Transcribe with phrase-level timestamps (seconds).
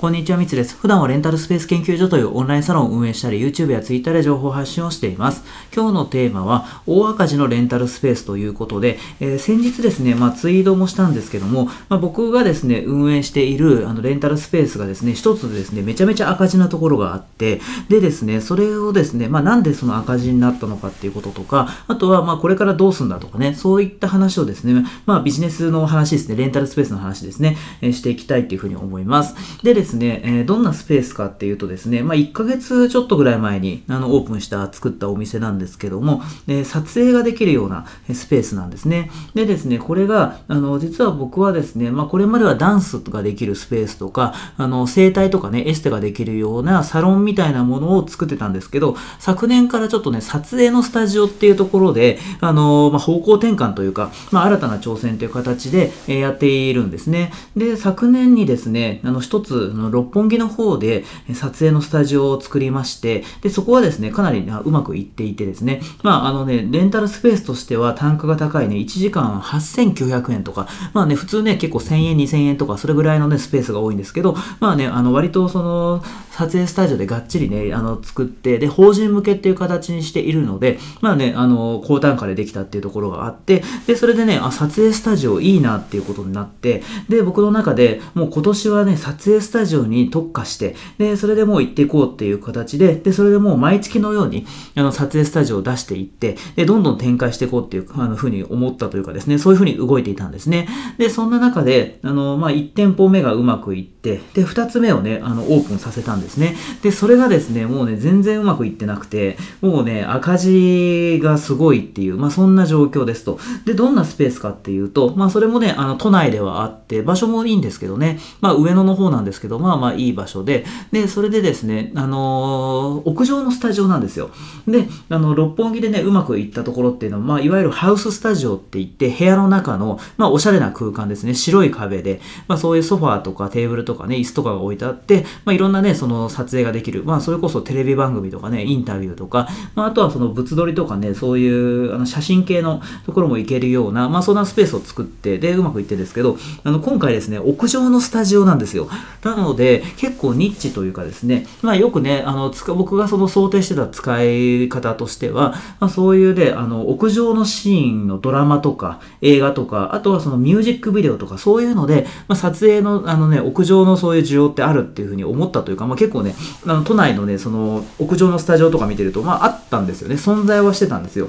[0.00, 0.78] こんにちは、みつです。
[0.78, 5.44] 普段はレンタルスペース研究所というオンラインサロンを運営したり、YouTube や Twitter で情報発信をしています。
[5.76, 17.60] 今日のテーマは、大赤字のレンタルスペースということで、えー、先日ですね、まあ、ツイートもしたんですけども、まあ、僕がですね、運営しているあのレンタルスペースがですね、一つですね、めちゃめちゃ赤字なところがあって、
[17.90, 29.34] でですね、それをですね、まあ、なんでその赤字になったのかっていうこととか、あとは、まあ、これからどうすんだとかね、そういった話をですね、まあ、ビジネスの話ですね、レンタルスペースの話ですね、えー、していきたいっていうふうに思います。
[29.62, 39.10] でですですね、えー、どんなスペースかっていうとですね、まあ、1ヶ月ちょっとぐらい前にあのオープンした作ったお店なんですけども、えー、撮影ができるようなスペースなんですね。
[39.34, 57.32] でですね、これが、あの、実は僕はですね、まあ、これまではダンスができるスペースとか、あの、整体とかね、エステができるようなサロンみたいなものを作ってたんですけど、昨年からちょっとね、撮影のスタジオっていうところで、あの、まあ、方向転換というか、まあ、新たな挑戦という形で、え、やっているんですね。
[57.56, 76.02] で、昨年にですね、あの、一つ、の六本木の方で撮影のスタジオを作りまして、で、そこはですね、かなりうまくいっていてですね、まあ、あのね、レンタルスペースとしては単価が高いね、1時間8900円とか、まあね、普通ね、結構1000円、2000円とか、それぐらいのね、スペースが多いんですけど、まあね、あの、割とその、
[76.40, 94.46] 撮影スタジオでがっちりね、あの、作って、で、法人向けっていう形にしているので、まあね、あの、高単価でできたっていうところがあって、で、それでね、あ、撮影スタジオいいなっていうことになって、で、僕の中でもう今年はね、撮影スタジオに特化して、で、それでもう行っていこうっていう形で、で、それでもう毎月のように、
[94.76, 100.68] あの、撮影スタジオを出していって、で、どんどん展開していこうっていう、あの、ふうに思ったというかですね、そういうふうに動いていたんですね。
[100.96, 106.56] で、そんな中で、あの、まあ、1店舗目がうまくいって、で、2つ目をね、あの、オープンさせたんですね。
[106.82, 113.38] で、それがですね、もうね、全然うまくいってなくて、もうね、赤字がすごいっていう、まあ、そんな状況ですと。
[113.64, 124.30] で、どんなスペースかっていうと、まあ、それもね、あの、都内ではあって、場所もいいんですけどね、まあ、上野の方なんですけど、まあまあいい場所で、で、それでですね、あのー、屋上のスタジオなんですよ。
[124.66, 148.88] で、あの、六本木でね、うまくいったところっていうのは、まあ、いわゆるハウススタジオって言って、部屋の中の、まあ、おしゃれな空間ですね、白い壁で、まあ、そういうソファーとかテーブルとかね、椅子とかが置いてあって、まあ、いろんなね、その撮影ができる、まあ、それこそテレビ番組とかね、インタビューとか、まあ、あとはその物撮りとかね、そういうあの写真系のところも行けるような、まあ、そんなスペースを作って、で、うまくいってですけど、あの、今回ですね、屋上のスタジオなんですよ。
[149.22, 166.34] なので、結構ニッチというかですね、まあ、よくね、あの、僕がその想定してた使い方としては、まあ、そういうで、あの、屋上のシーンのドラマとか、映画とか、あとはそのミュージックビデオとか、そういうので、まあ、撮影の、あのね、屋上のそういう需要ってあるっていうふうに思ったというか、まあ、結構ね、
[166.64, 170.14] あの、都内のね、その、屋上のスタジオとか見てると、まあ、あったんですよね。
[170.14, 171.28] 存在はしてたんですよ。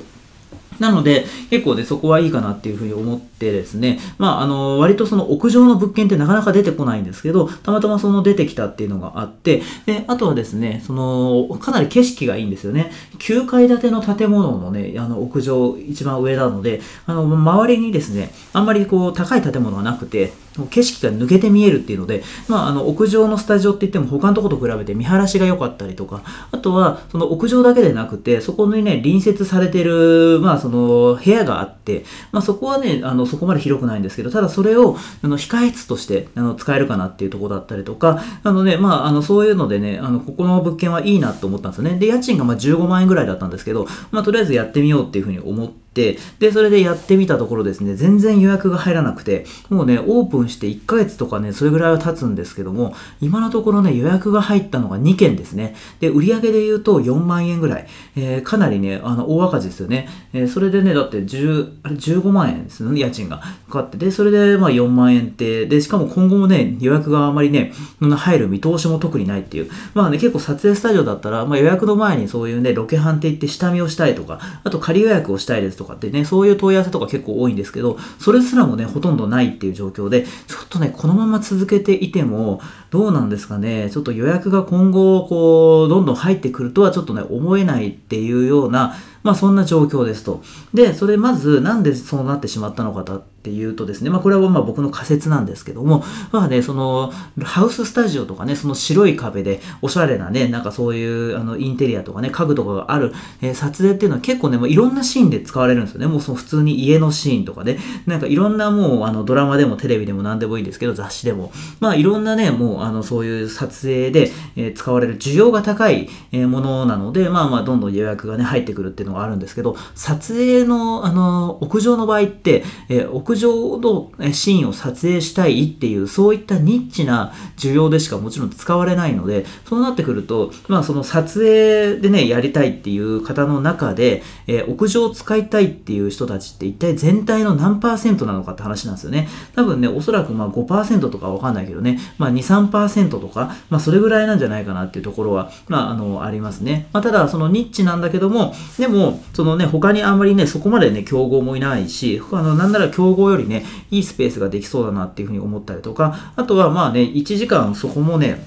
[0.80, 12.92] なので、結構ね、そこはいいかなっていうふうに思ってですね、まあ、あの、割とその屋上の物件ってなかなか出てこないんですけど、たまたまその出てきたっていうのがあって、で、あとはですね、その、かなり景色がいいんですよね。
[13.20, 20.34] 9階建ての建物のね、あの、屋上一番上なので、あの、周りにですね、あんまりこう、高い建物がなくて、
[20.70, 41.98] 景色が抜けて見えるっていうので、まあ、あの屋上のスタジオって言っても他のとこと比べて見晴らしが良かったりとか、あとはその屋上だけでなくて、そこにね、隣接されてる、まあ、その部屋があって、まあ、そこはね、あのそこまで広くないんですけど、ただそれをあの控え室としてあの使えるかなっていうとこだったりとか、あのね、まあ、あのそういうのでね、あのここの物件はいいなと思ったんですよね。
[41.98, 46.18] で、家賃がまあ15万円ぐらいだったんですけど、まあ、とりあえずやってみようっていうふうに思って、で、
[46.54, 55.76] それでやってみたところですね、全然予約が入らなくて、もうね、オープンして1ヶ月とかね、それぐらいは経つんですけども、今のところね、予約が入ったのが2件ですね。
[56.00, 57.88] で、売上で言うと4万円ぐらい。
[58.16, 60.08] えー、かなりね、あの、大赤字ですよね。
[60.32, 63.98] えー、それでね、だって10、あれ15万円ですよね、家賃がかかって。
[63.98, 69.70] で、それでまあ4万円って、で、しかも今後もね、予約があまりね、入る見通しも特にないっていう。
[69.94, 82.62] まあね、結構撮影スタジオだったら、まあ予約の前にそういうね、ロケハンって言って下見をしたいとか、あと仮予約をしたいですとかってね、そういう問い合わせとか結構多いんですけど、それすらもね、ほとんどないっていう状況で、ちょっとね、このまま続けていても、
[82.92, 90.44] どうなんですかね、ちょっと予約が今後、こう、どんどん入ってくるとはちょっとね、思えないっていうような、まあそんな状況ですと。
[90.74, 97.12] で、それまずなんでそうなってしまったのかっていうとですね、まあこれはまあ僕の仮説なんですけども、まあね、その
[97.42, 106.08] ハウススタジオとかね、その白い壁でおしゃれなね、なんかそういうあのインテリアとかね、家具とかがある、えー、撮影っていうのは結構ね、もういろんなシーンで使われるんですよね。
[106.08, 107.78] もうその普通に家のシーンとかで、
[108.08, 139.28] なんかいろんなもうあのドラマでもテレビでも何でもいいんですけど、雑誌でも、まあいろんなね、もうあのそういう撮影で、えー、使われる需要が高いものなので、まあまあどんどん予約がね、入ってくるっていうののがあるんですけど、撮影の、あの、屋上の場合って、えー、屋上のシーンを撮影したいっていう、そういったニッチな需要でしかもちろん使われないので、そうなってくると、まあその撮影でね、やりたいっていう方の中で、えー、屋上を使いたいっていう人たちって一体全体の何パーセントなのかって話なんですよね。
[139.56, 146.88] 多分ね、おそらくまあ5%とかわかんないけどね、まあ2、3%とか、まあそれぐらいなんじゃないかなっていうところは、まああの、ありますね。
[146.94, 158.46] まあただ、そのニッチなんだけども、でも、そのね、他にあんまりね、そこまでね、競合もいないし、あの、なんなら競合よりね、いいスペースができそうだなっていうふうに思ったりとか、あとはまあね、1時間そこもね、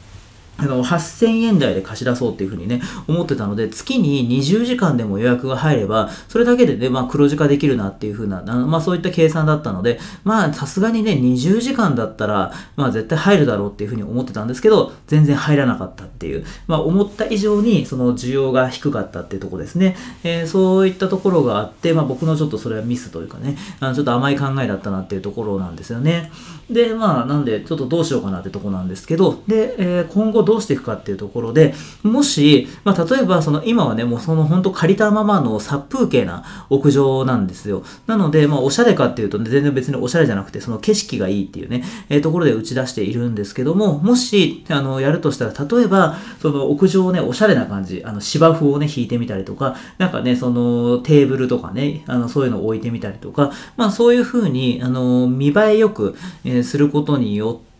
[0.57, 19.97] あの、8000円台で貸し出そうっていうふうにね、思ってたので、月に20時間でも予約が入れば、それだけでね、まあ黒字化できるなっていうふうな、まあそういった計算だったので、まあさすがにね、20時間だったら、まあ絶対入るだろうっていうふうに思ってたんですけど、全然入らなかったっていう、まあ思った以上にその需要が低かったっていうとこですね。
[20.23, 26.31] えー、そういったところがあって、まあ僕のちょっとそれはミスというかね、あのちょっと甘い考えだったなっていうところなんですよね。
[26.71, 37.83] で、まあなんでちょっとどうしようかなってとこなんですけど、で、えー、今後どうしていくかっていうところで、もし、まあ、例えばその今はね、もうその本当借りたままの殺風景な屋上なんですよ。
[38.07, 57.74] なので、まあ、おしゃれかっていうと、ね、全然別におしゃれじゃなくて、その景色がいいっていうね、えー、ところで打ち出しているんですけども、もし、あの、やるとしたら、例えば、その屋上をね、おしゃれな感じ、あの、芝生をね、引いてみたりとか、なんかね、そのテーブルとかね、あの、そういうのを置いてみたりとか、まあ、そういう風に、あの、見栄えよく、えー、することによって、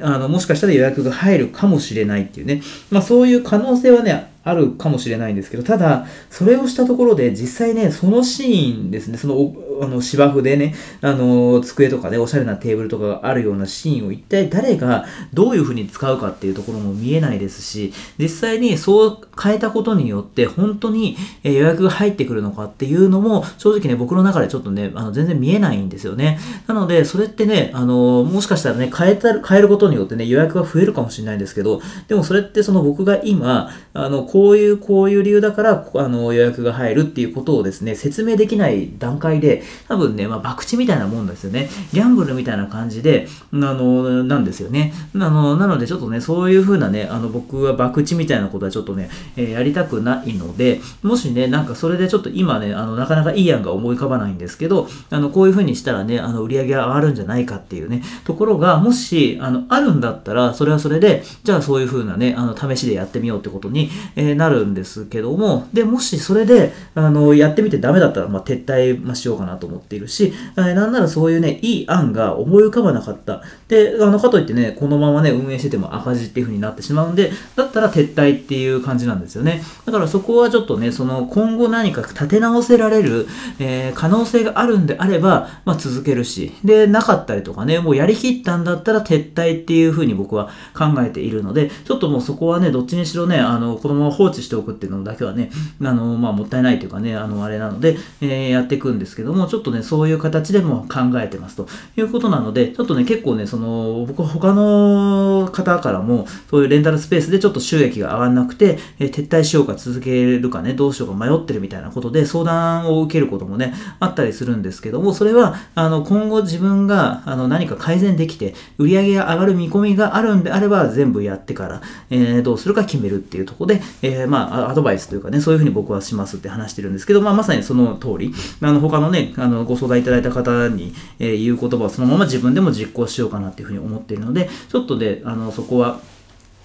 [0.00, 2.62] あの、もしかしたら予約が入るかもしれないっていうね。
[2.90, 26.38] まあそういう可能性はね、あるかもしれないんですけど、ただ、それをしたところで、実際ね、そのシーンですね、その、あの、芝生でね、あの、机とかね、おしゃれなテーブルとかがあるようなシーンを一体誰がどういう風に使うかっていうところも見えないですし、実際にそう変えたことによって、本当に予約が入ってくるのかっていうのも、正直ね、僕の中でちょっとね、あの、全然見えないんですよね。
[26.66, 41.68] なので、それってね、あの、もしかしたらね、変えた、変えることによってね、予約が増えるかもしれないんですけど、でもそれってその僕が今、あの、こういう、こういう理由だから、あの、予約が入るっていうことをですね、説明できない段階で、多分ね、まあ、博打みたいなもんですよね。
[41.92, 44.94] ギャンブルみたいな感じで、あの、なんですよね。
[45.14, 63.90] あの、なのでちょっとね、そういう風なね、あの、僕は博打みたいなことはちょっとね、えー、やりたくないので、もしね、なんかそれでちょっと今ね、あの、なかなかいい案が思い浮かばないんですけど、あの、こういう風にしたらね、あの、売り上げが上がるんじゃないかっていうね、ところが、もし、あの、あるんだったら、それはそれで、じゃあそういう風なね、あの、試しでやってみようってことに、
[64.30, 73.42] えなるんですけども、で、もしそれで、あの、やってみてダメだったら、まあ、撤退、ましようかなと思っているし、え、なんならそういうね、いい案が思い浮かばなかった。
[73.68, 79.62] で、あの、かといってね、このままね、運営してても赤字っていう風になってしまうんで、だったら撤退っていう感じなんですよね。
[79.86, 83.26] だからそこはちょっとね、その、今後何か立て直せられる、
[83.58, 95.50] えー、可能性があるんであれば、まあ、続けるし、で、なかったりとかね、もうやりきったんだったら撤退っていう風に僕は考えているので、ちょっともうそこはね、どっちにしろね、あの、このまま放置しておくっていうのだけはね、
[95.82, 101.66] あの、まあ、もったいないというかね、あの、あれなので、えー、やっていくんですけども、ちょっとね、そういう形でも考えてますと。
[101.96, 136.00] いうことなので、ちょっとね、結構ね、その、僕は他の方からも、そういうレンタルスペースでちょっと収益が上がらなくて、えー、撤退しようか続けるかね、どうしようか迷ってるみたいなことで相談を受けることもね、あったりするんですけども、それは、あの、今後自分が、あの、何か改善できて、売り上げが上がる見込みがあるんであれば、全部やってから、えー、どうするか決めるっていうところで、えー、まあ、アドバイスというかね、そういうふうに僕はしますって話してるんですけど、まあ、まさにその通り、あの、他のね、あの、ご相談いただいた方に、えー、言う言葉をそのまま自分でも実行しようかなっていうふうに思っているので、ちょっとで、あの、そこは、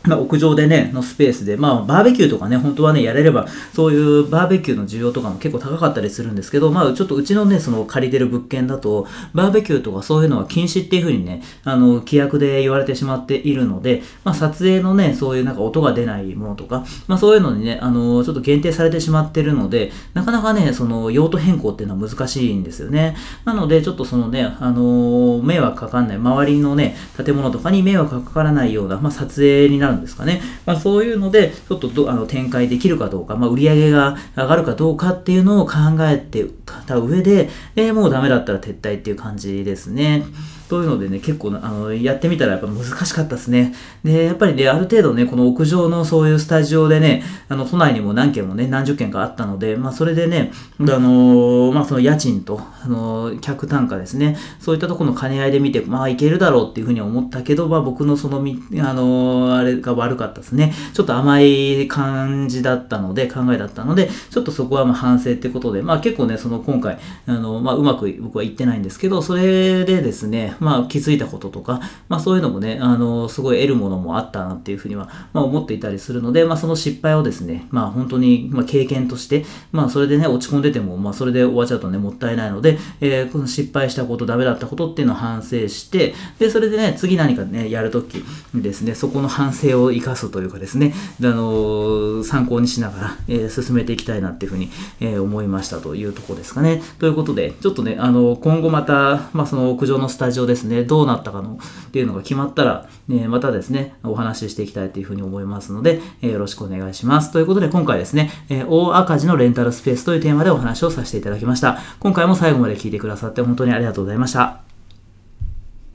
[0.04, 23.18] まあ、屋上でね、のスペースで、まあ、バーベキューとかね、本当はね、やれれば、そういうバーベキューの需要とかも結構高かったりするんですけど、まあ、ちょっとうちのね、その借りてる物件だと、バーベキューとかそういうのは禁止っていう風にね、あの、規約で言われてしまっているので、まあ、撮影のね、そういうなんか音が出ないものとか、まあ、そういうのにね、あの、ちょっと限定されてしまってるので、なかなかね、その、用途変更っていうのは難しいんですよね。
[23.44, 30.42] なので、ちょっとそのね、あの、迷惑かかんない、周りのね、建物とかに迷惑かからないような、まあ、撮影になるんですかね。
[30.66, 36.46] まあ、そういうので、ちょっとどあの展開できるかどうか、まあ、売り上げが上がるかどうかっていうのを考えて
[36.86, 40.24] た上で、えー、もうダメだったら撤退っていう感じですね。
[40.70, 43.74] というのでね、結構あのやってみたらやっぱ難しかったですね。
[44.04, 60.74] で、やっぱりね、ある程度ね、この屋上のそういうスタジオでね、あの都内にも何軒もね、何十軒かあったので、まあそれでね、あのまあその家賃と、あの客単価ですね、そういったところの兼ね合いで見て、まあいけるだろうっていうふうに思ったけど、まあ僕のそのみ、あのあれが悪かったですね。
[60.94, 88.24] ちょっと甘い感じだったので、考えだったので、ちょっとそこはまあ反省ってことで、まあ結構ね、その今回、あの、まあうまく僕は言ってないんですけど、それでですね、まあ気づいたこととか、まあそういうのもね、あの、すごい得るものもあったなっていうふうには、まあ思っていたりするので、まあその失敗をですね、まあ本当に、まあ経験として、まあそれでね、落ち込んでても、まあそれで終わっちゃうとね、もったいないので、えー、この失敗したこと、ダメだったことっていうのを反省して、で、それでね、次何かね、やるとき
[88.54, 96.82] ですね、そこの反省を生かすというかですね、あの参考にしながら、えー、進めていきたいなっていうふうに、えー、思いましたというところですかね。
[97.00, 107.32] ということで、ちょっとね、あの、今後また、まあ、その屋上のスタジオですね、どうなったかのっていうのが決まったら、ね、またですね、お話ししていきたいというふうに思いますので、えー、よろしくお願いします。
[107.32, 111.80] ということで、今回ですね、えー、大赤字のレンタルスペースというテーマでお話をさせていただきました。
[112.00, 114.67] 今回も最後まで聞いてくださって本当にありがとうございました。